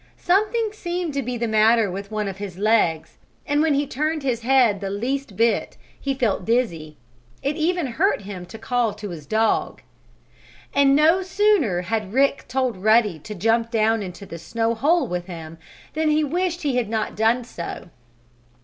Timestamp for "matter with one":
1.47-2.27